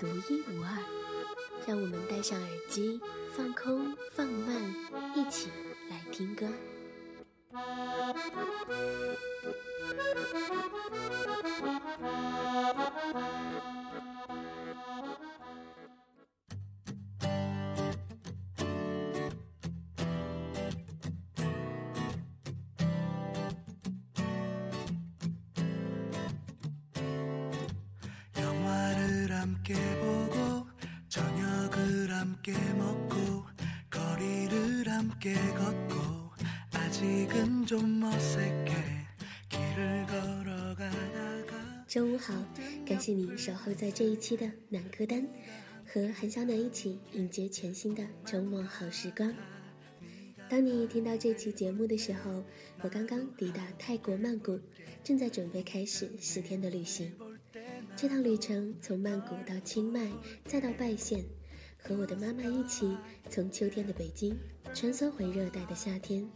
[0.00, 0.78] 独一无二，
[1.66, 3.00] 让我们戴上耳机，
[3.32, 4.56] 放空，放慢，
[5.14, 5.50] 一起
[5.88, 6.46] 来听歌。
[32.43, 33.45] 함께 먹고
[33.89, 35.95] 거리를 함께 걷고
[36.73, 38.73] 아직은 좀 어색해
[39.47, 42.33] 길을 걸어가다가 周五好，
[42.85, 45.25] 感谢你守候在这一期的暖歌单，
[45.85, 49.33] 和韩小暖一起迎接全新的周末好时光。
[50.49, 52.43] 当你听到这期节目的时候，
[52.81, 54.59] 我刚刚抵达泰国曼谷，
[55.05, 57.13] 正在准备开始十天的旅行。
[57.95, 60.11] 这趟旅程从曼谷到清迈，
[60.45, 61.23] 再到拜县，
[61.83, 62.97] 和我的妈妈一起
[63.29, 64.37] 从秋天的北京
[64.73, 66.27] 穿梭回热带的夏天。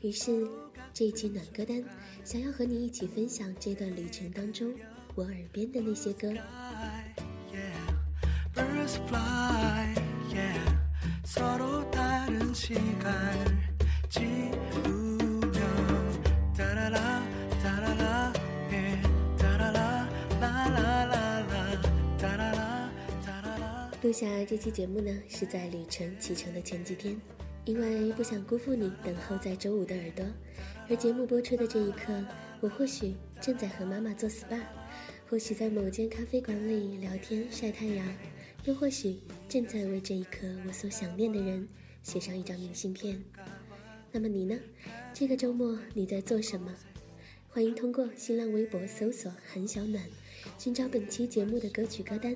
[0.00, 0.46] 于是，
[0.92, 1.82] 这一期暖歌单
[2.24, 4.72] 想要和你一起分享这段旅程当中
[5.14, 6.28] 我耳边的那些歌。
[7.52, 7.96] yeah.
[8.54, 9.94] Birds fly
[10.32, 10.76] yeah.
[11.24, 13.58] 서로 다른 시간을
[14.08, 14.99] 지우
[24.03, 27.15] 录下这期节目呢，是在旅程启程的前几天，
[27.65, 30.25] 因为不想辜负你等候在周五的耳朵。
[30.89, 32.11] 而节目播出的这一刻，
[32.61, 34.59] 我或许正在和妈妈做 SPA，
[35.29, 38.03] 或许在某间咖啡馆里聊天晒太阳，
[38.65, 41.67] 又或许正在为这一刻我所想念的人
[42.01, 43.23] 写上一张明信片。
[44.11, 44.57] 那么你呢？
[45.13, 46.73] 这个周末你在做什么？
[47.49, 50.03] 欢迎通过新浪微博搜索“韩小暖”，
[50.57, 52.35] 寻找本期节目的歌曲歌单。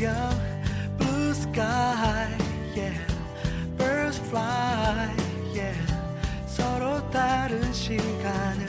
[0.00, 0.32] girl,
[0.96, 2.28] blue sky,
[2.74, 2.94] yeah.
[3.76, 5.08] Birds fly,
[5.56, 5.74] yeah.
[6.46, 8.67] 서로 다른 시간을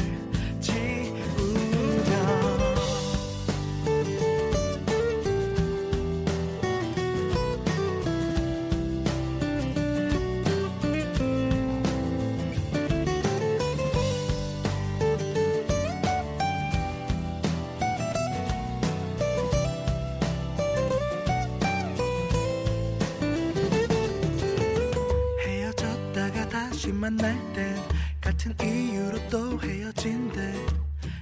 [27.11, 27.73] 만날 때
[28.21, 30.39] 같은 이유로 또 헤어진 듯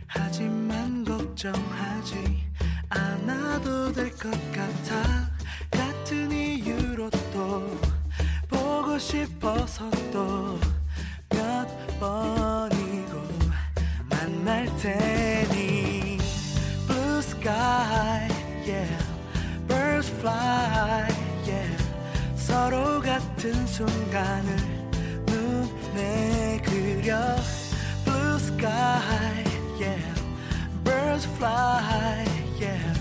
[0.05, 2.43] 하지만 걱정하지
[2.89, 5.31] 않아도 될 것 같아
[5.71, 7.71] 같은 이유로 또
[8.49, 10.59] 보고 싶어서 또
[11.29, 13.19] 몇 번이고
[14.09, 16.17] 만날 테니
[16.87, 18.27] Blue sky
[18.65, 19.05] yeah
[19.67, 21.07] birds fly
[21.43, 21.83] yeah
[22.35, 24.76] 서로 같은 순간을
[25.97, 27.19] 눈에 그려
[28.04, 29.44] Blue sky
[29.80, 30.14] yeah
[30.84, 32.25] birds fly
[32.60, 33.00] yeah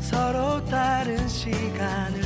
[0.00, 2.23] 서로 다른 시간을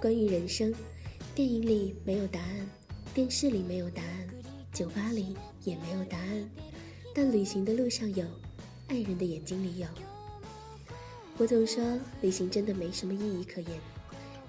[0.00, 0.72] 关于人生，
[1.34, 2.68] 电影里没有答案，
[3.14, 4.28] 电视里没有答案，
[4.72, 6.50] 酒吧里也没有答案，
[7.12, 8.24] 但旅行的路上有，
[8.88, 9.86] 爱人的眼睛里有。”
[11.36, 11.82] 我总说，
[12.20, 13.70] 旅行真的没什么意义可言，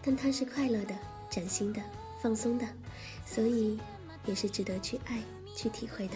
[0.04, 0.94] 但它是快乐的、
[1.32, 1.82] 崭新的、
[2.22, 2.68] 放松的，
[3.26, 3.80] 所以
[4.26, 5.20] 也是值得去爱。
[5.58, 6.14] 去体会的，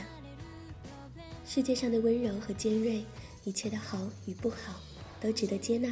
[1.44, 3.04] 世界上的温柔和尖锐，
[3.44, 3.98] 一切的好
[4.28, 4.80] 与不好，
[5.20, 5.90] 都值得接纳。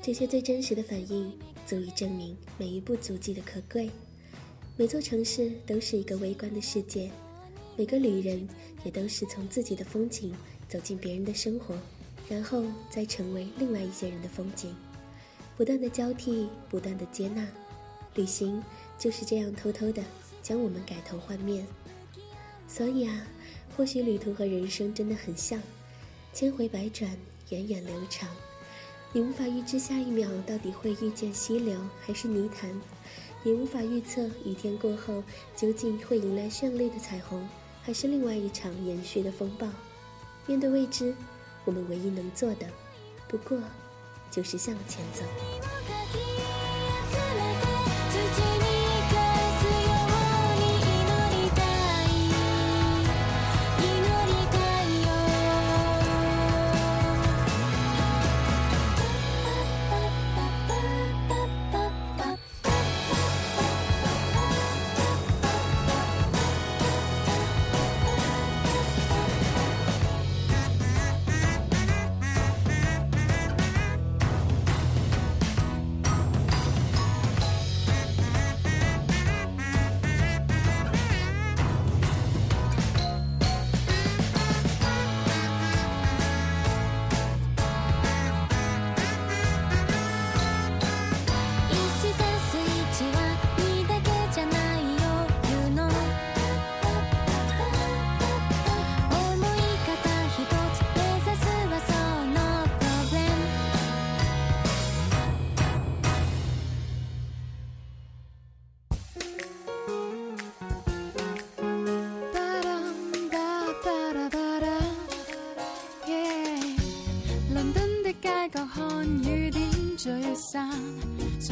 [0.00, 3.90] 这些最真实的反应，足以证明每一步足迹的可贵。
[4.74, 7.10] 每座城市都是一个微观的世界，
[7.76, 8.48] 每个旅人
[8.84, 10.34] 也都是从自己的风景
[10.66, 11.78] 走进别人的生活，
[12.26, 14.74] 然后再成为另外一些人的风景。
[15.58, 17.46] 不断的交替，不断的接纳，
[18.14, 18.62] 旅行
[18.98, 20.02] 就是这样偷偷的
[20.42, 21.66] 将我们改头换面。
[22.74, 23.14] 所以啊，
[23.76, 25.60] 或许旅途和人生真的很像，
[26.32, 27.06] 千回百转，
[27.50, 28.26] 源远流长。
[29.12, 32.70] 你无法预知下一秒到底会遇见溪流还是泥潭，
[33.44, 35.22] 也无法预测雨天过后
[35.54, 37.46] 究竟会迎来绚丽的彩虹，
[37.82, 39.68] 还是另外一场延续的风暴。
[40.46, 41.14] 面对未知，
[41.66, 42.66] 我们唯一能做的，
[43.28, 43.58] 不过，
[44.30, 46.01] 就是向前走。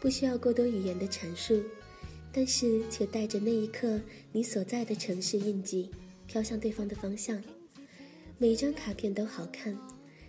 [0.00, 1.62] 不需要过多语言的阐述，
[2.32, 4.00] 但是却带着那一刻
[4.32, 5.90] 你所在的城市印记，
[6.26, 7.42] 飘向对方的方向。
[8.38, 9.76] 每一张卡片都好看，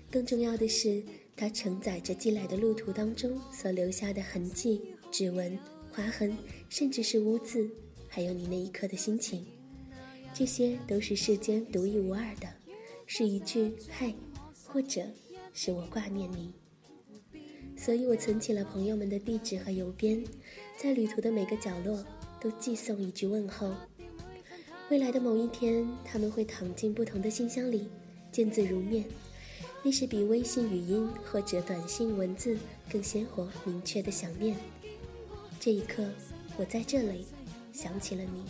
[0.10, 1.04] 更重要的是，
[1.36, 4.82] 它承载着寄来的路途当中所留下的痕迹、
[5.12, 5.58] 指纹、
[5.92, 6.36] 划痕，
[6.70, 7.70] 甚至是污渍，
[8.08, 9.46] 还有你那一刻的心情。
[10.34, 12.48] 这些都是世间独一无二的，
[13.06, 14.14] 是一句嗨，
[14.66, 15.02] 或者
[15.54, 16.54] 是我挂念你。
[17.78, 20.22] 所以，我存起了朋友们的地址和邮编，
[20.78, 22.04] 在旅途的每个角落
[22.42, 23.72] 都寄送一句问候。
[24.90, 27.88] 未来的某一天，他们会躺进不同的信箱里，
[28.32, 29.06] 见字如面，
[29.84, 32.58] 那是比微信语音或者短信文字
[32.92, 34.58] 更鲜活、明确的想念。
[35.60, 36.04] 这一刻，
[36.58, 37.28] 我在这里
[37.72, 38.44] 想起了你，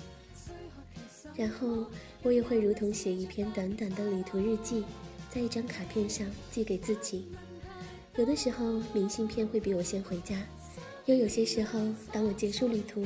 [1.35, 1.85] 然后
[2.23, 4.85] 我也会如同写一篇短短的旅途日记，
[5.29, 7.25] 在一张卡片上寄给自己。
[8.17, 10.35] 有的时候，明信片会比我先回家；
[11.05, 11.79] 又有些时候，
[12.11, 13.05] 当我结束旅途，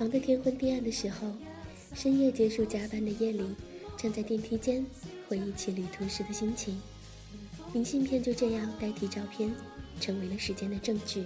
[0.00, 1.30] 忙得天昏地暗的时候，
[1.94, 3.44] 深夜结束加班的夜里，
[3.96, 4.84] 站在电梯间，
[5.28, 6.76] 回忆起旅途时的心情，
[7.72, 9.48] 明信片就这样代替照片，
[10.00, 11.22] 成为了时间的证据。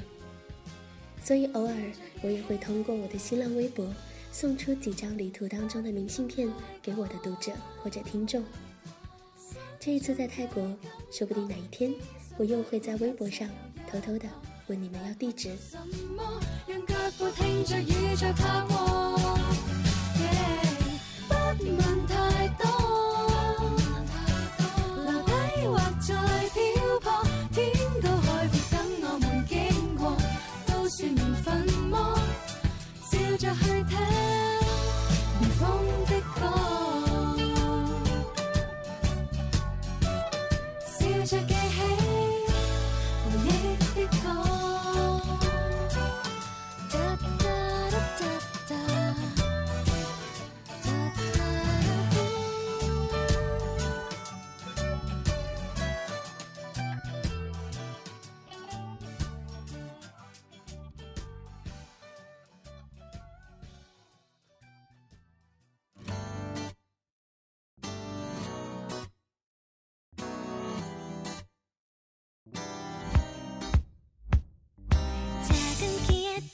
[1.24, 1.72] 所以，偶尔
[2.20, 3.90] 我也会通过我的新浪微博，
[4.30, 8.44] 送出几张旅途当中的明信片给我的读者或者听众。
[9.84, 10.62] 这一次在泰国，
[11.10, 11.92] 说不定哪一天，
[12.38, 13.48] 我又会在微博上
[13.90, 14.28] 偷偷的
[14.68, 15.50] 问你们要地址。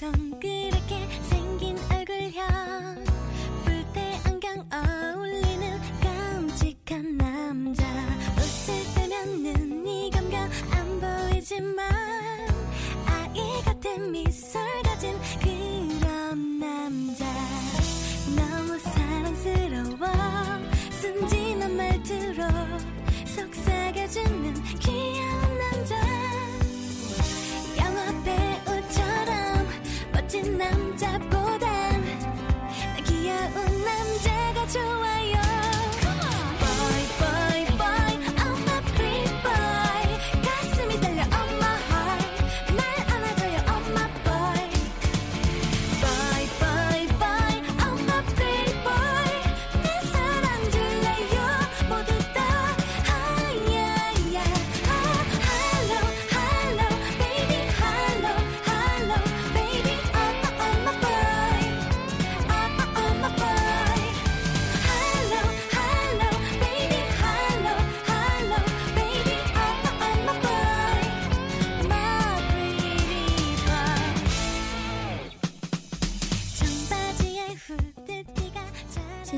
[0.00, 0.57] 当。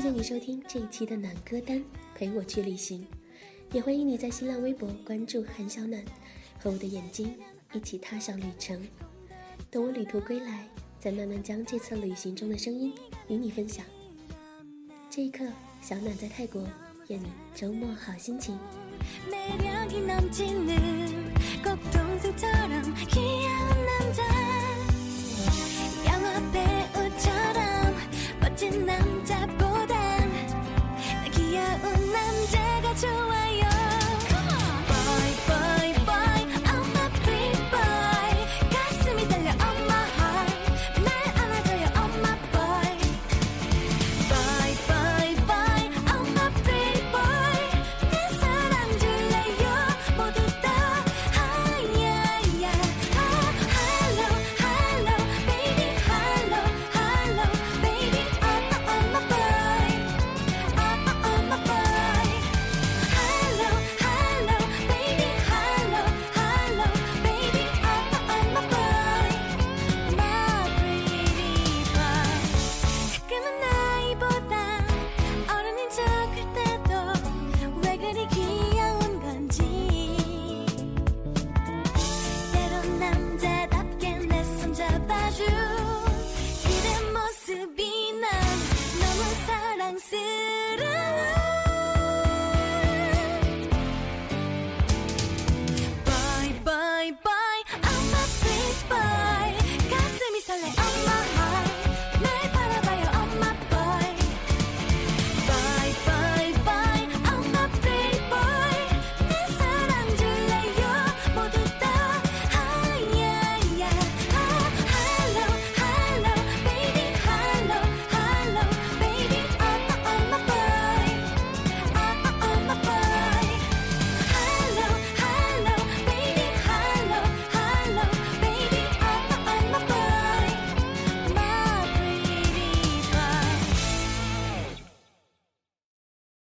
[0.00, 1.82] 谢你收听这一期的暖歌单，
[2.14, 3.06] 陪我去旅行。
[3.72, 6.02] 也欢迎你在新浪微博关注韩小暖，
[6.58, 7.34] 和我的眼睛
[7.72, 8.80] 一起踏上旅程。
[9.70, 10.68] 等我旅途归来，
[10.98, 12.94] 再慢慢将这次旅行中的声音
[13.28, 13.84] 与你分享。
[15.10, 15.44] 这一刻，
[15.82, 16.62] 小暖在泰国，
[17.08, 18.58] 愿你周末好心情。
[19.30, 21.32] 매력이 넘치는
[21.62, 23.79] 꼭 동생처럼 귀여운 남자